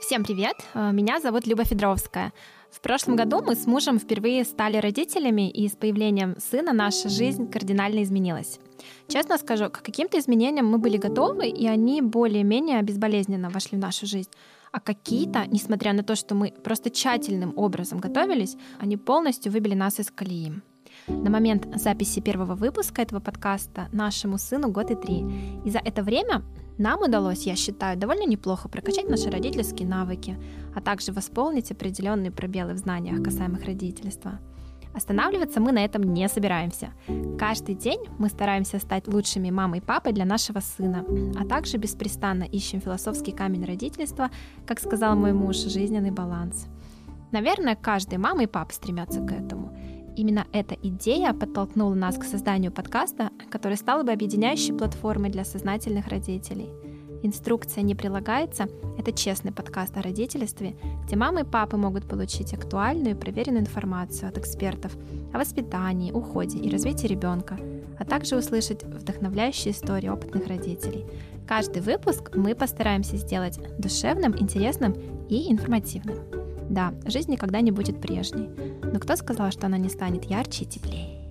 [0.00, 0.56] Всем привет!
[0.74, 2.32] Э, меня зовут Люба Федоровская.
[2.70, 7.48] В прошлом году мы с мужем впервые стали родителями, и с появлением сына наша жизнь
[7.48, 8.58] кардинально изменилась.
[9.08, 14.06] Честно скажу, к каким-то изменениям мы были готовы, и они более-менее безболезненно вошли в нашу
[14.06, 14.30] жизнь.
[14.72, 20.00] А какие-то, несмотря на то, что мы просто тщательным образом готовились, они полностью выбили нас
[20.00, 20.52] из колеи.
[21.06, 25.24] На момент записи первого выпуска этого подкаста нашему сыну год и три.
[25.64, 26.42] И за это время
[26.78, 30.36] нам удалось, я считаю, довольно неплохо прокачать наши родительские навыки,
[30.74, 34.40] а также восполнить определенные пробелы в знаниях касаемых родительства.
[34.94, 36.90] Останавливаться мы на этом не собираемся.
[37.36, 41.04] Каждый день мы стараемся стать лучшими мамой и папой для нашего сына,
[41.38, 44.30] а также беспрестанно ищем философский камень родительства,
[44.66, 46.66] как сказал мой муж, жизненный баланс.
[47.32, 49.76] Наверное, каждый мама и папа стремятся к этому.
[50.16, 56.08] Именно эта идея подтолкнула нас к созданию подкаста, который стал бы объединяющей платформой для сознательных
[56.08, 56.68] родителей.
[57.22, 63.16] Инструкция не прилагается– это честный подкаст о родительстве, где мамы и папы могут получить актуальную
[63.16, 64.94] и проверенную информацию от экспертов
[65.32, 67.58] о воспитании, уходе и развитии ребенка,
[67.98, 71.06] а также услышать вдохновляющие истории опытных родителей.
[71.48, 74.94] Каждый выпуск мы постараемся сделать душевным, интересным
[75.28, 76.43] и информативным.
[76.68, 78.48] Да, жизнь никогда не будет прежней.
[78.82, 81.23] Но кто сказал, что она не станет ярче и теплее?